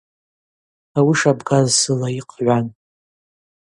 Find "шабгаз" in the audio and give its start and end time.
1.19-1.69